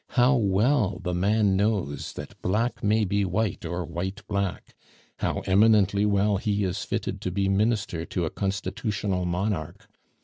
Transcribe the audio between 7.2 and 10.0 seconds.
to be Minister to a constitutional monarch!